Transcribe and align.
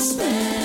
gospel. 0.00 0.59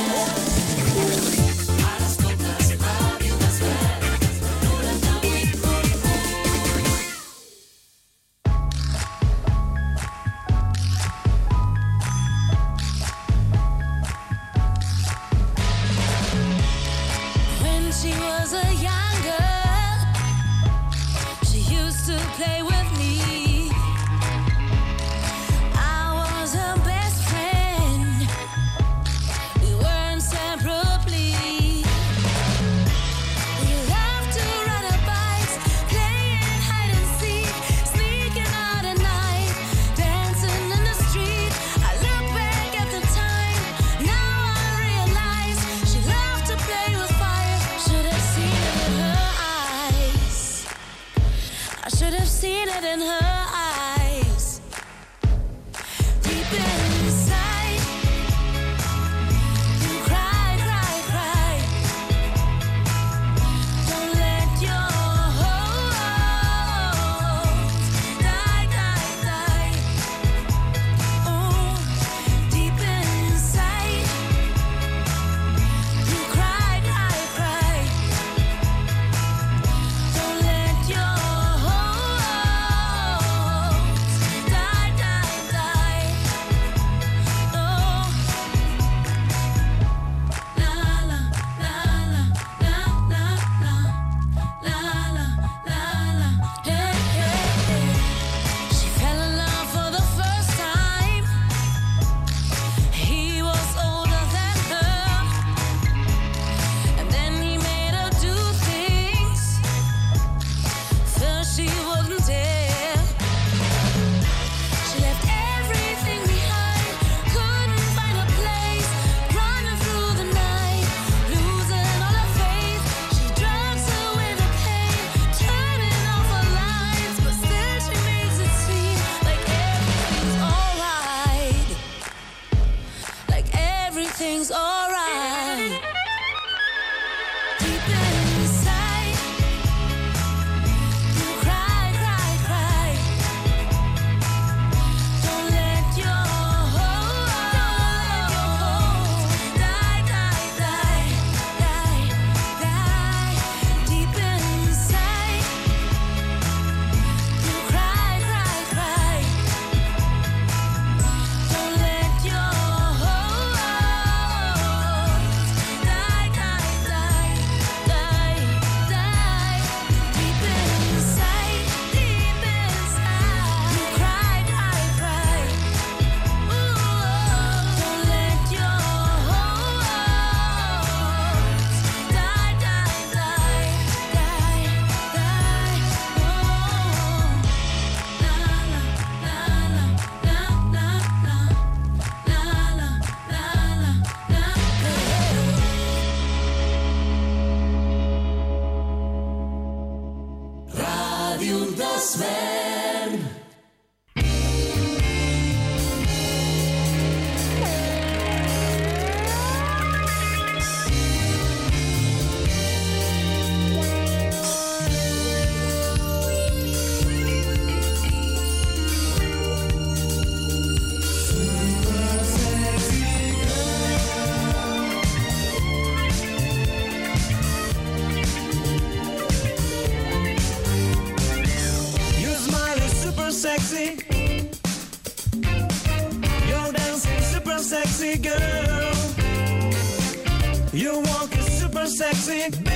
music. 242.27 242.74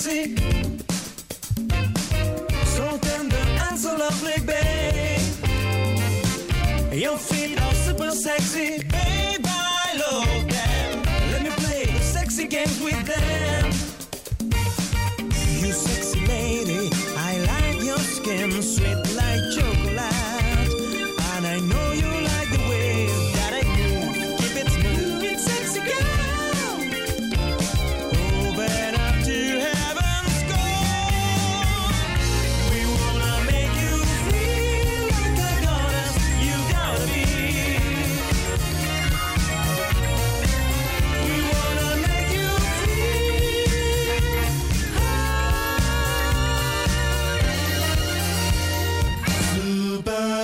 sexy. 0.00 0.34
So 2.64 2.98
tender 2.98 3.44
and 3.68 3.78
so 3.78 3.96
lovely, 3.96 4.40
babe. 4.46 5.20
Your 6.92 7.18
feet 7.18 7.60
are 7.60 7.74
super 7.74 8.10
sexy. 8.10 8.69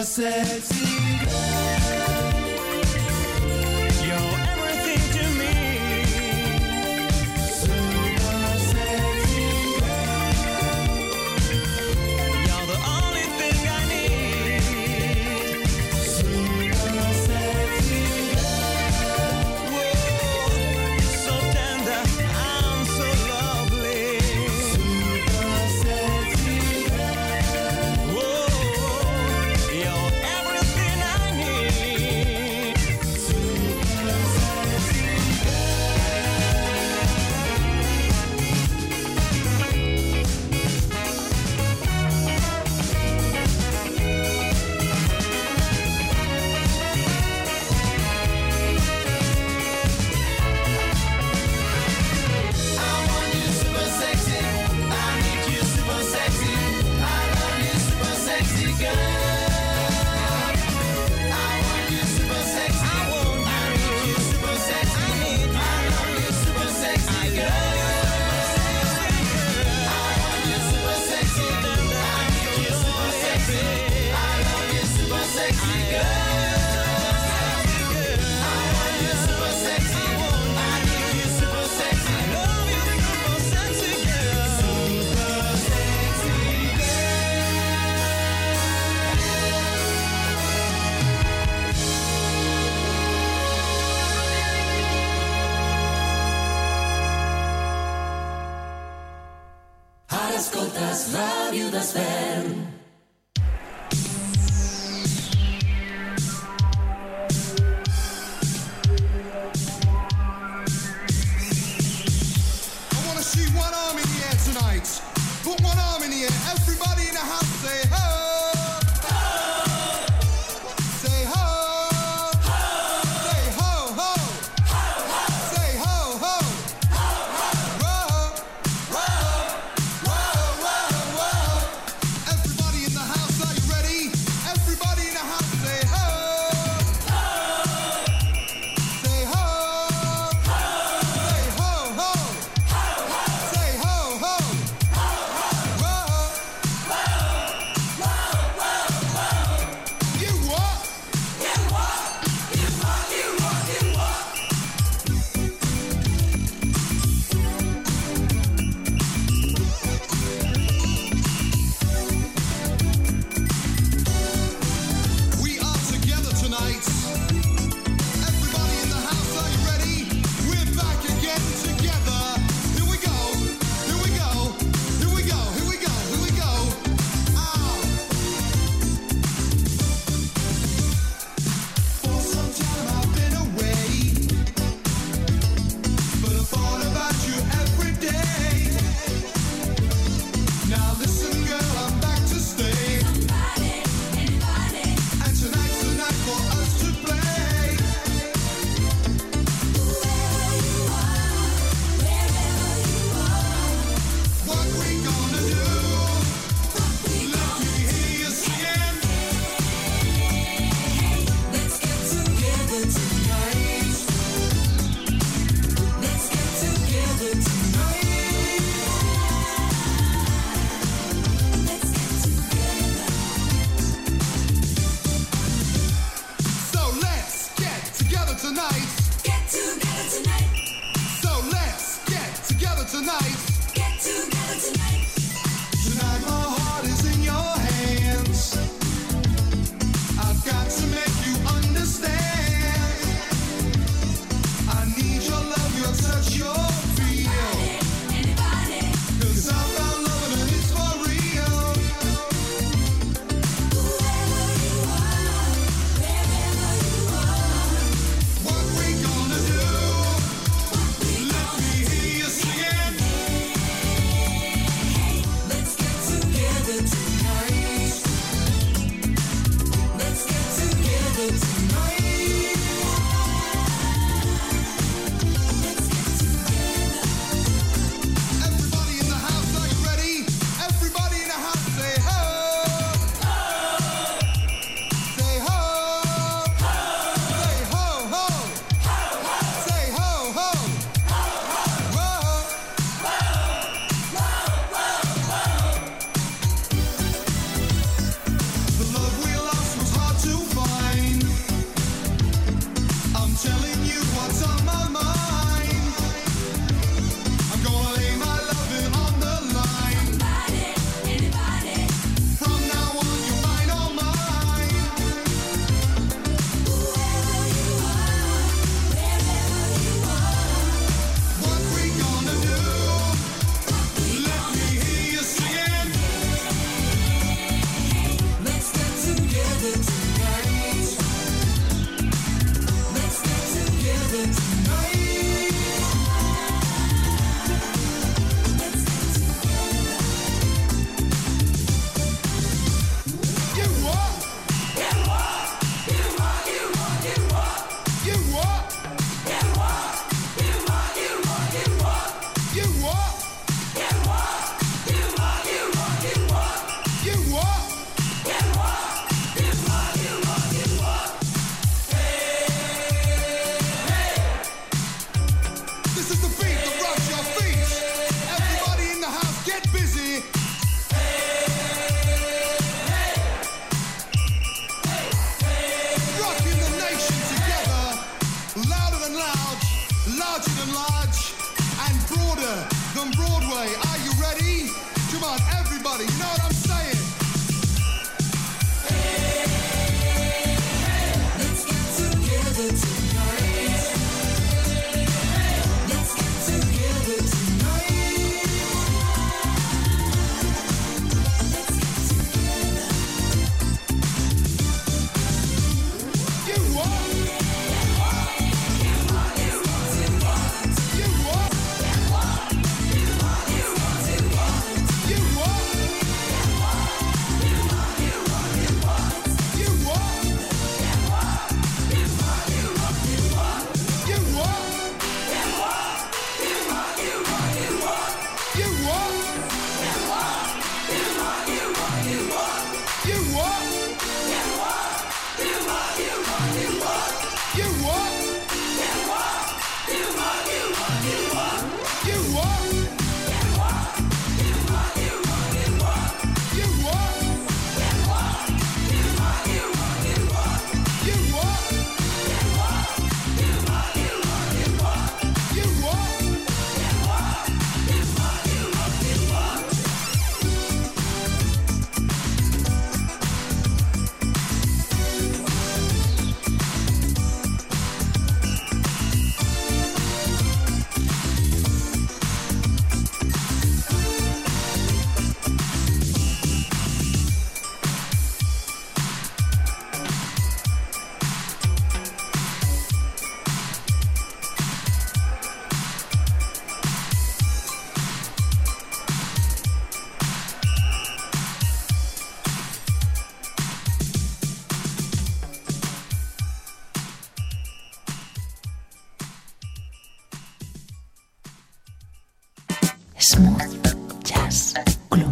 sexy 0.07 1.06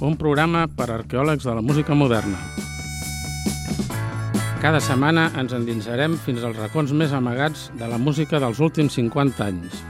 un 0.00 0.16
programa 0.16 0.66
per 0.68 0.88
a 0.90 0.98
arqueòlegs 1.00 1.44
de 1.44 1.54
la 1.54 1.62
música 1.62 1.94
moderna. 1.94 2.38
Cada 4.62 4.80
setmana 4.82 5.28
ens 5.38 5.54
endinsarem 5.54 6.16
fins 6.24 6.42
als 6.42 6.58
racons 6.58 6.92
més 6.92 7.14
amagats 7.14 7.68
de 7.78 7.86
la 7.90 7.98
música 7.98 8.40
dels 8.42 8.58
últims 8.58 8.98
50 8.98 9.46
anys. 9.46 9.82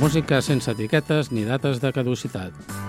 Música 0.00 0.42
sense 0.42 0.70
etiquetes 0.74 1.30
ni 1.32 1.46
dates 1.46 1.80
de 1.80 1.94
caducitat. 1.94 2.85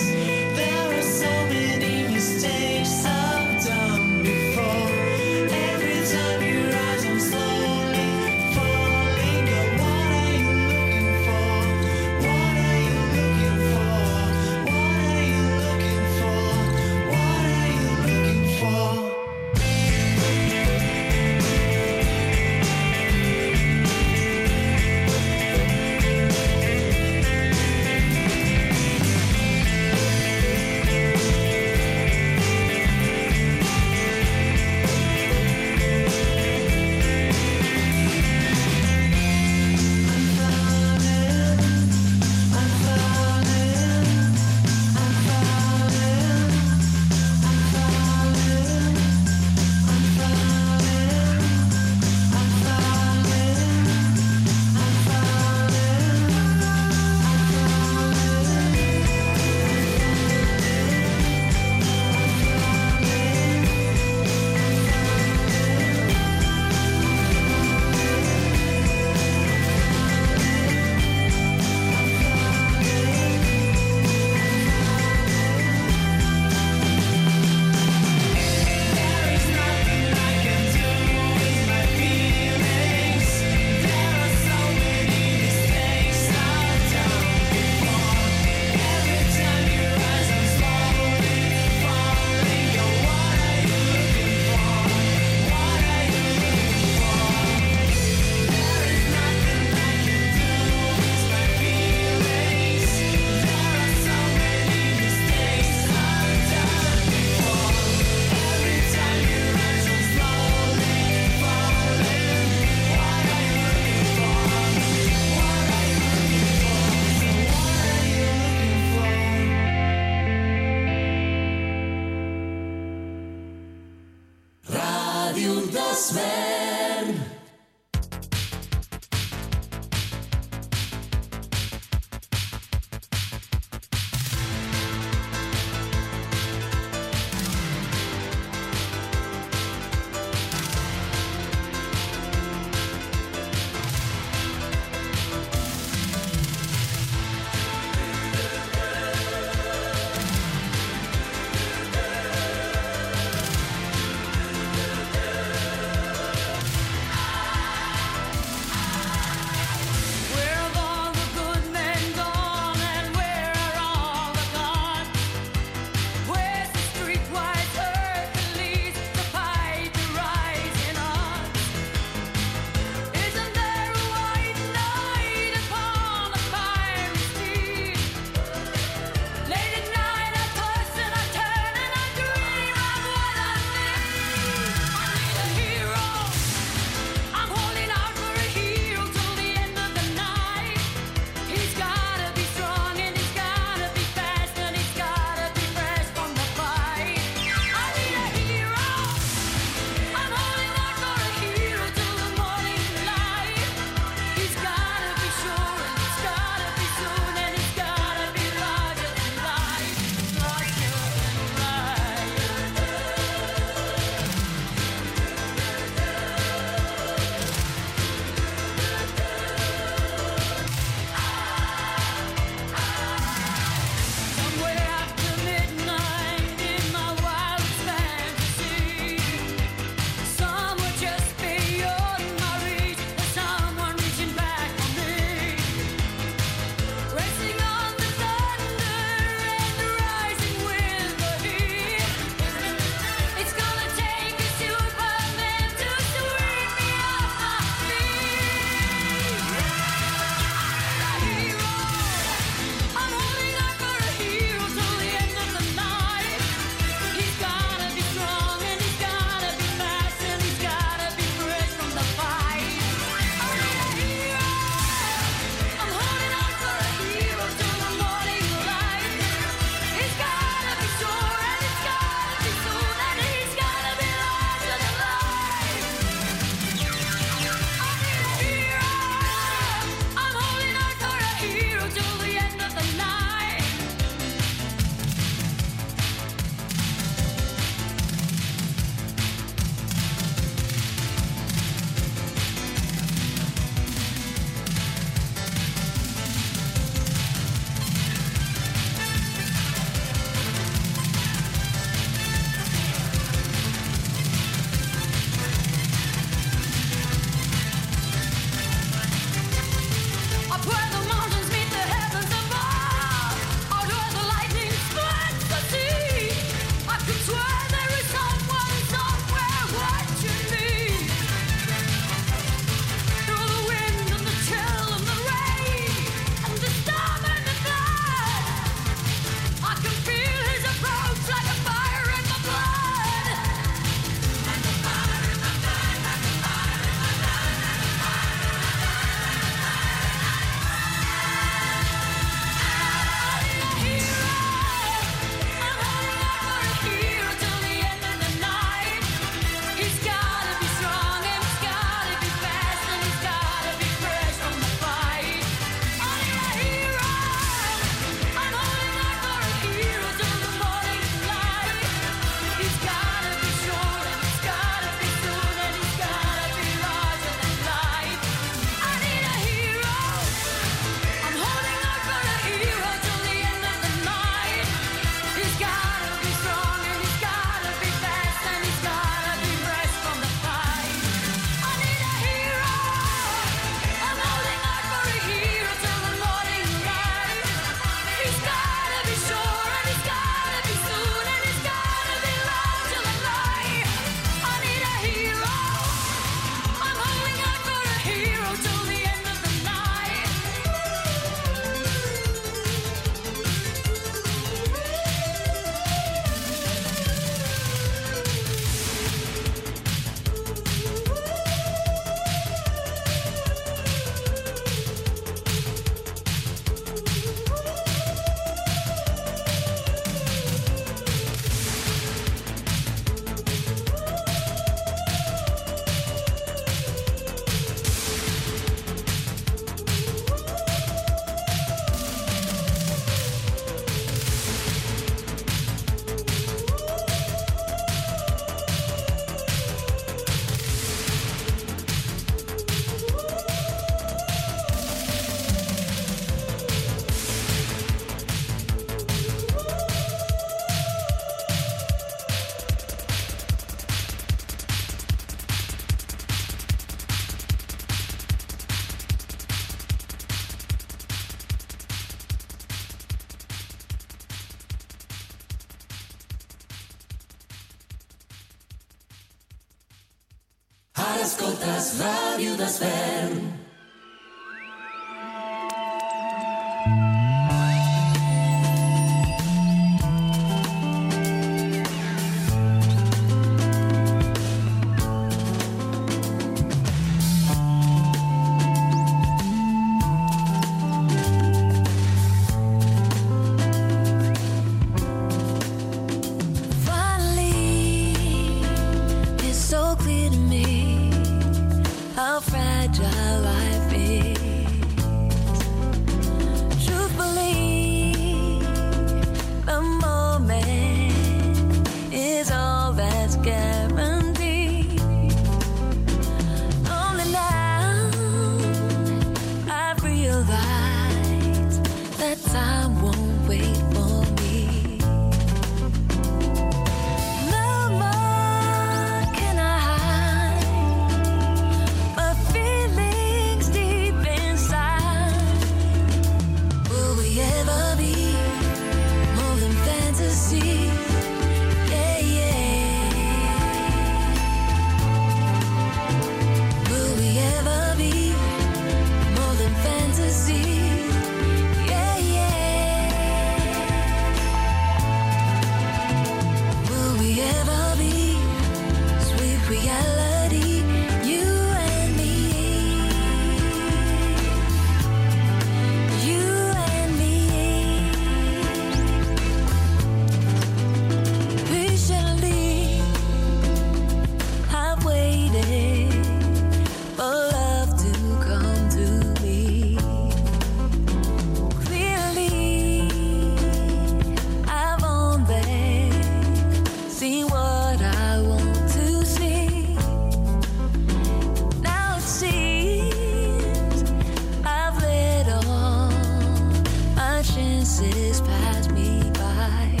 Chances 597.81 598.41
pass 598.41 598.89
me 598.91 599.31
by. 599.33 600.00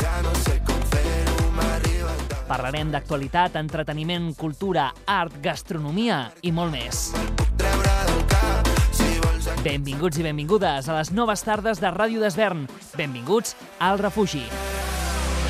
ja 0.00 0.22
no 0.22 0.34
sé. 0.44 0.50
Parlarem 2.50 2.88
d'actualitat, 2.90 3.54
entreteniment, 3.60 4.32
cultura, 4.34 4.88
art, 5.06 5.36
gastronomia 5.42 6.24
i 6.42 6.50
molt 6.50 6.74
més. 6.74 7.12
Benvinguts 9.62 10.18
i 10.18 10.24
benvingudes 10.26 10.88
a 10.88 10.96
les 10.98 11.12
noves 11.14 11.44
tardes 11.46 11.78
de 11.78 11.92
Ràdio 11.94 12.18
d'Esvern. 12.24 12.64
Benvinguts 12.98 13.54
al 13.78 14.02
refugi. 14.02 14.42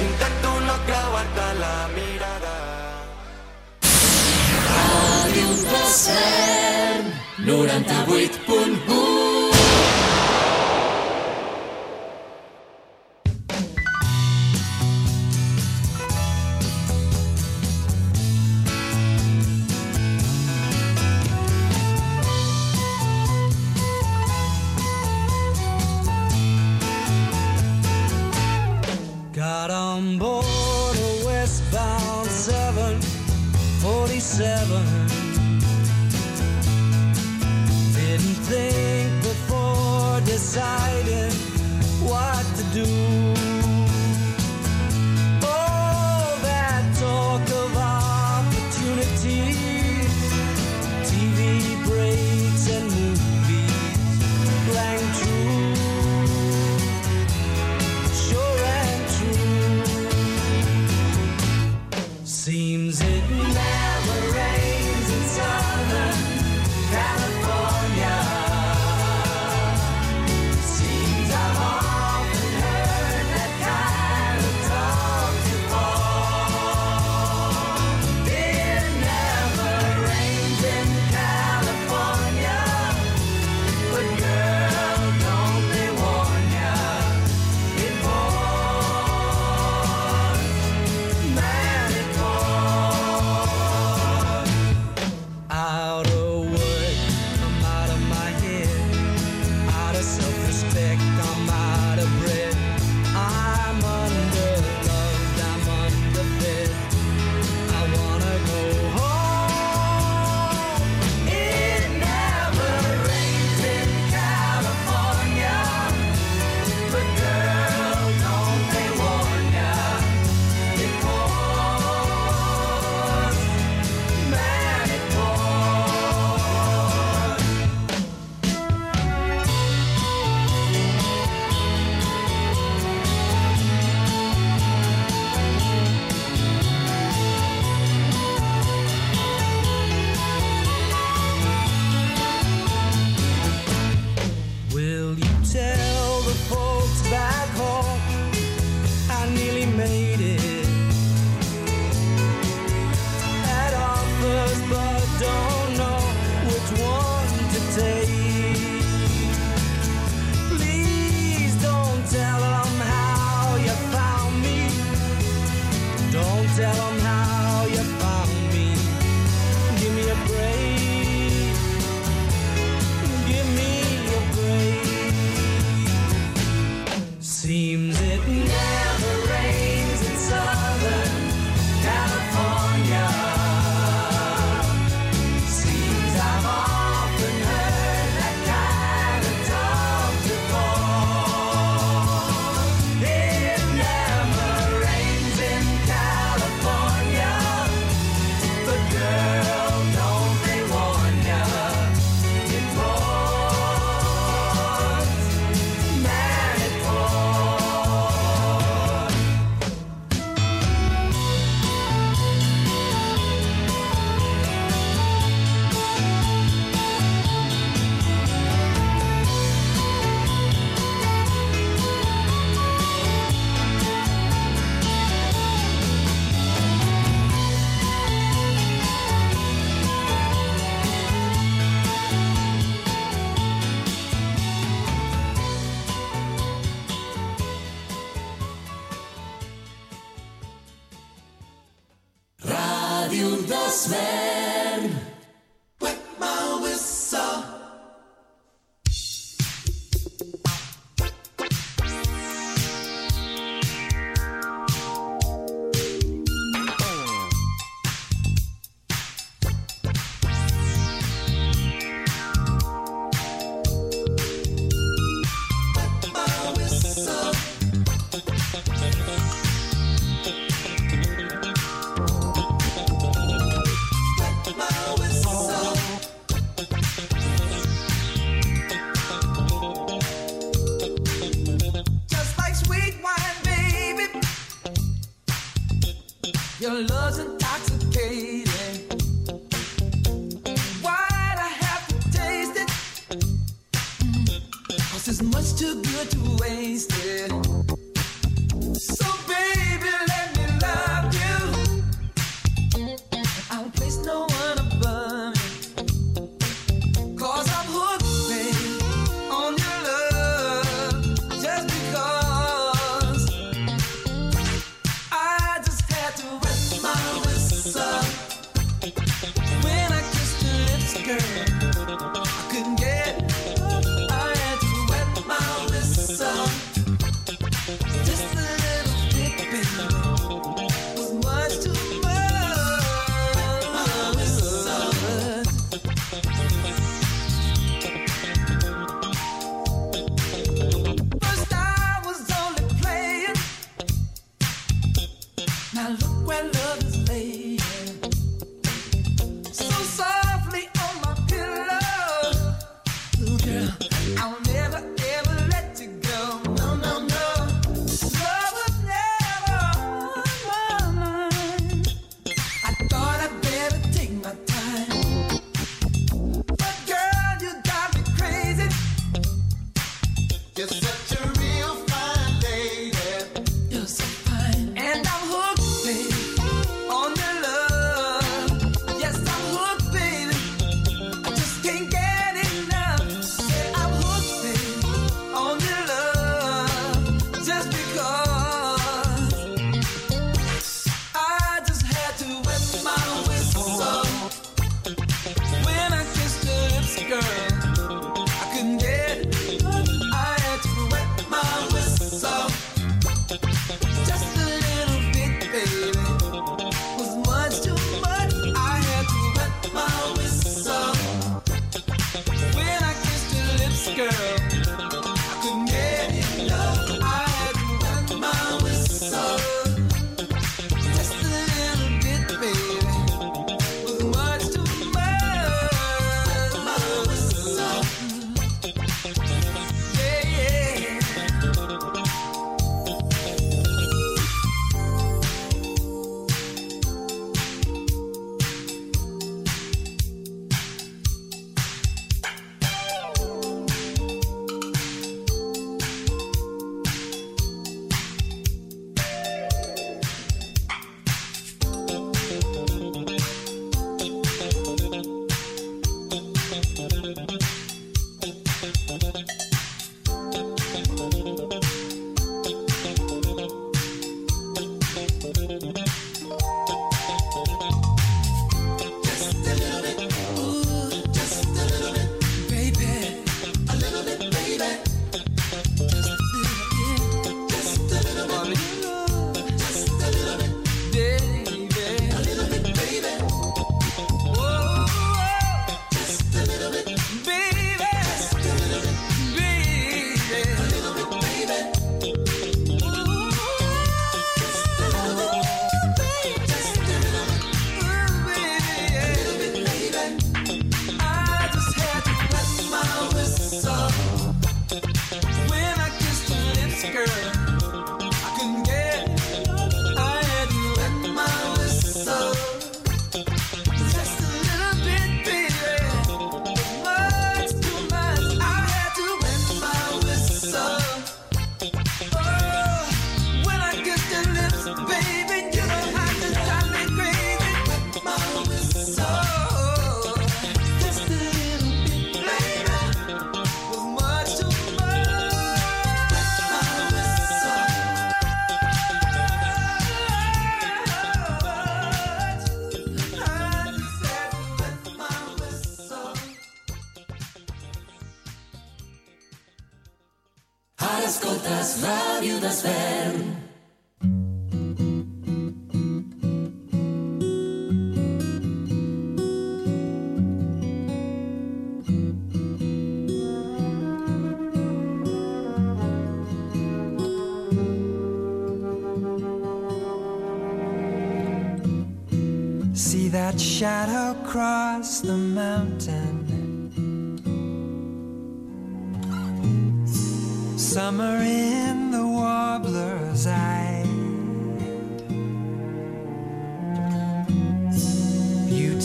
Intento 0.05 0.53
no 0.67 0.77
creuar-te 0.85 1.47
la 1.61 1.77
mirada. 1.95 2.57
Ràdio 4.69 5.55
d'Esvern, 5.71 7.15
98.1 7.49 9.10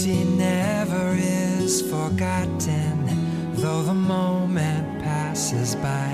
She 0.06 0.24
never 0.24 1.16
is 1.18 1.82
forgotten, 1.82 3.56
though 3.56 3.82
the 3.82 3.96
moment 3.96 5.02
passes 5.02 5.74
by. 5.74 6.14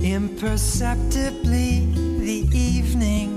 Imperceptibly, 0.00 1.86
the 2.18 2.48
evening 2.52 3.33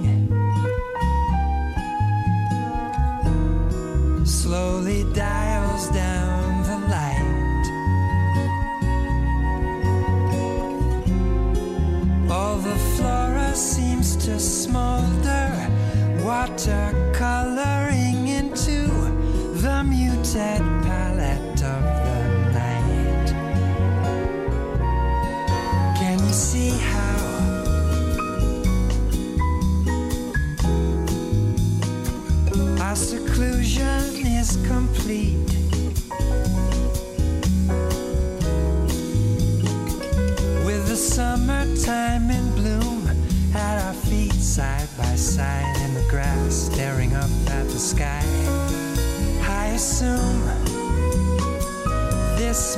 exact 16.68 16.97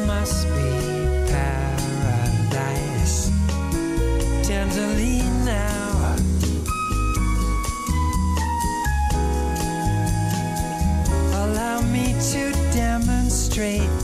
must 0.09 0.47
be 0.55 0.71
paradise. 1.29 3.17
Tenderly 4.41 5.21
now. 5.45 6.15
Allow 11.43 11.81
me 11.81 12.15
to 12.31 12.51
demonstrate. 12.73 13.98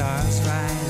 stars 0.00 0.40
rise. 0.46 0.89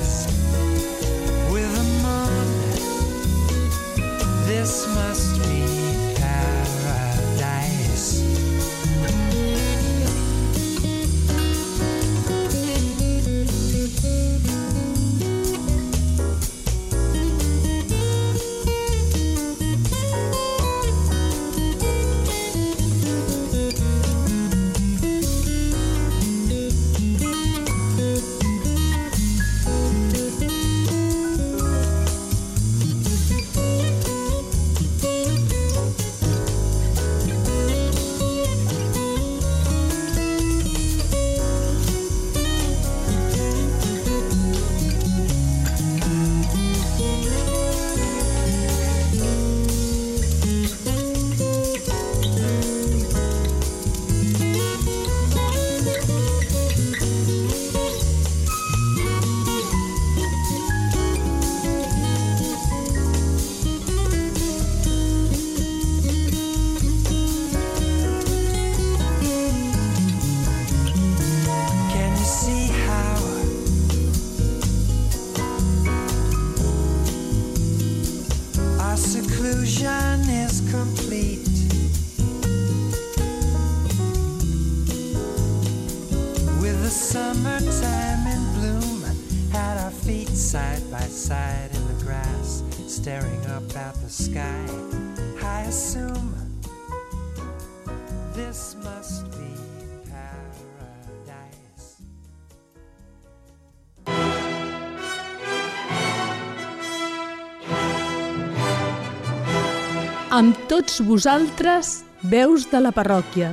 Tots 110.71 111.01
vosaltres, 111.03 112.05
veus 112.31 112.63
de 112.71 112.79
la 112.79 112.93
parròquia. 112.95 113.49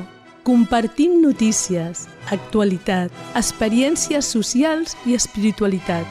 Compartim 0.47 1.17
notícies, 1.19 2.05
actualitat, 2.31 3.11
experiències 3.35 4.29
socials 4.37 4.95
i 5.03 5.17
espiritualitat. 5.19 6.07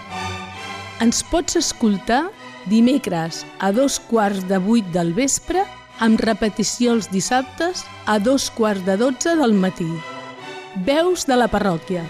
Ens 1.00 1.24
pots 1.32 1.56
escoltar 1.56 2.26
dimecres 2.68 3.46
a 3.64 3.72
dos 3.72 4.02
quarts 4.12 4.44
de 4.52 4.60
vuit 4.60 4.92
del 4.92 5.16
vespre 5.16 5.64
amb 6.04 6.20
repetició 6.20 6.98
els 7.00 7.08
dissabtes 7.08 7.88
a 8.06 8.20
dos 8.20 8.52
quarts 8.52 8.84
de 8.84 9.00
dotze 9.00 9.40
del 9.40 9.56
matí. 9.56 9.88
Veus 10.84 11.24
de 11.24 11.40
la 11.40 11.48
parròquia. 11.48 12.04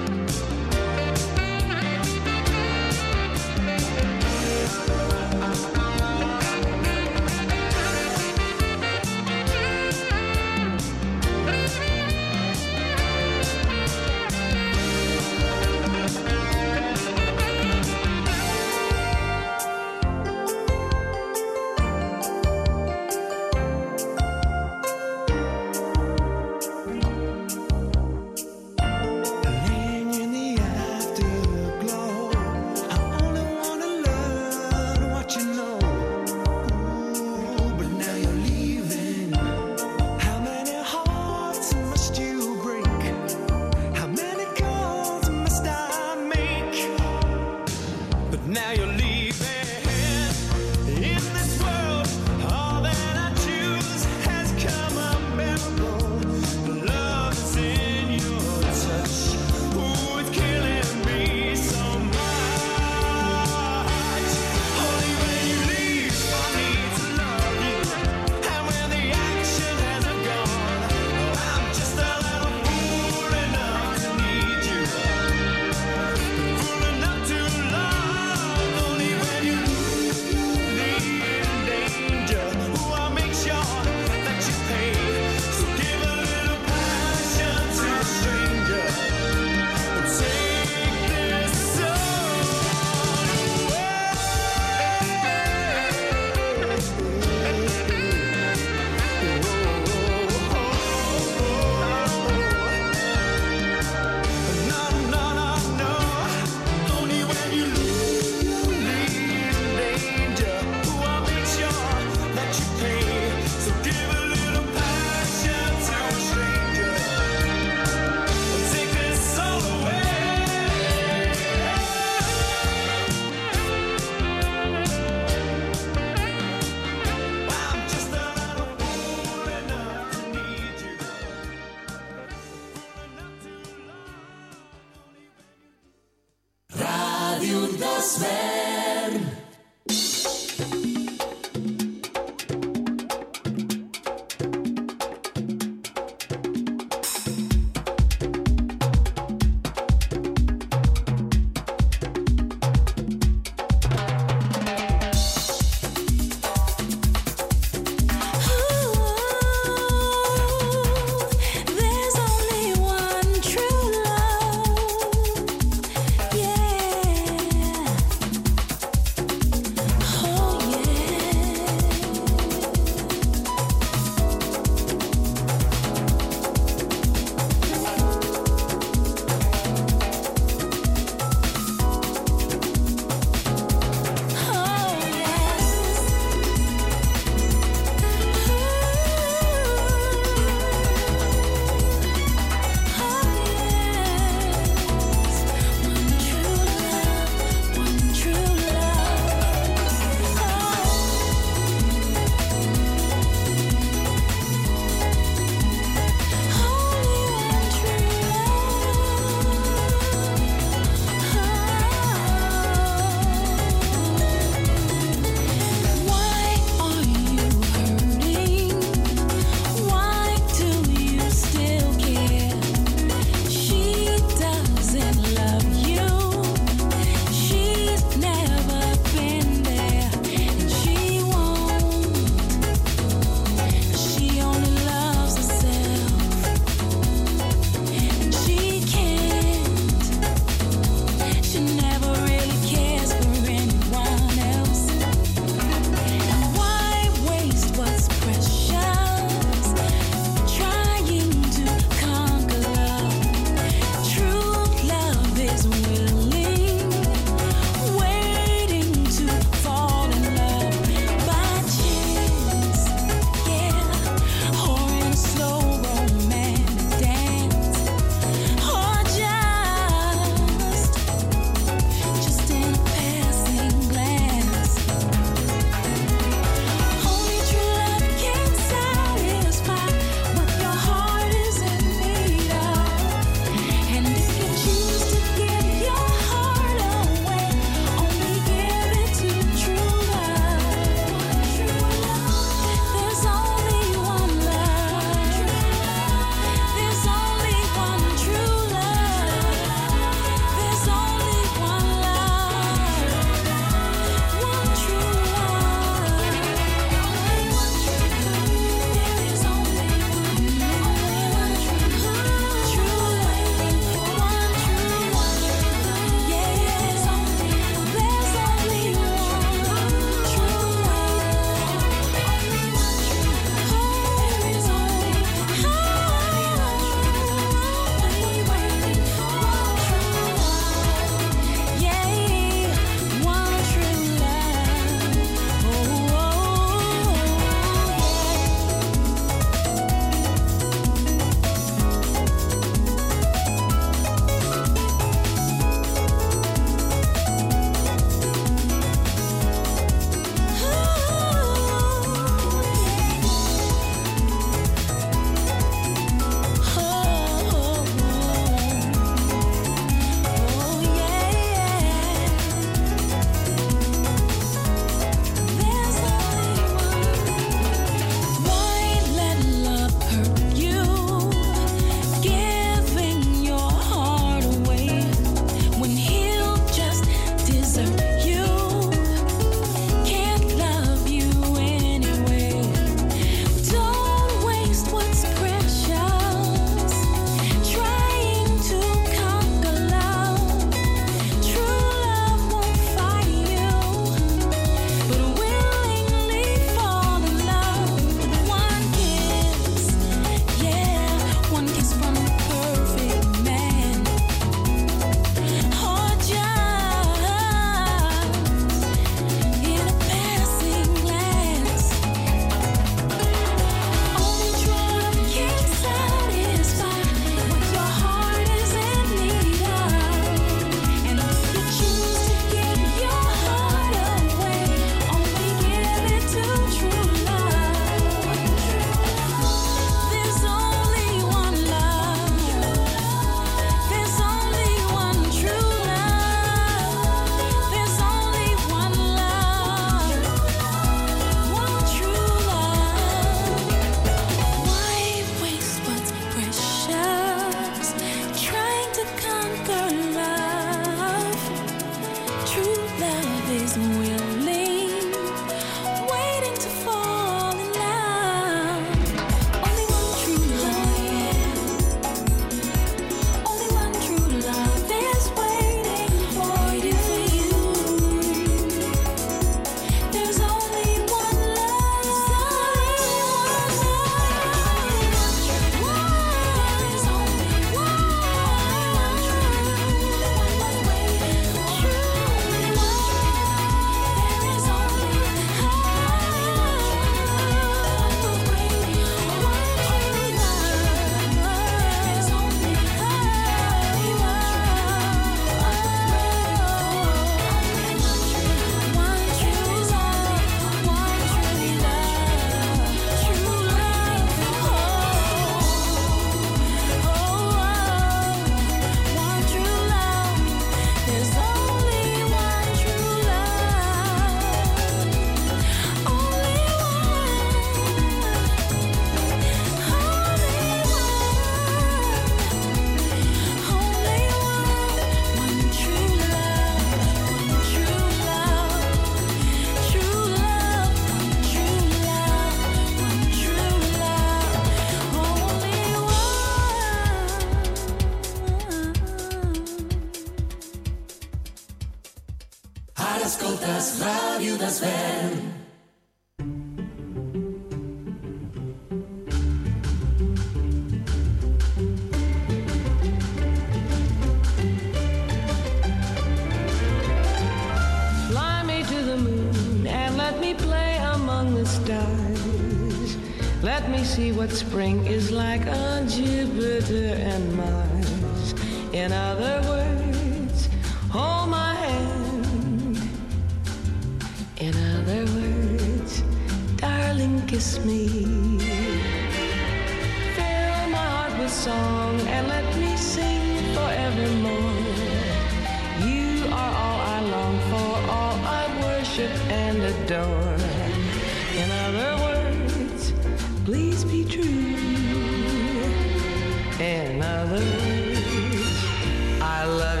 I 599.43 599.65
love 599.65 600.00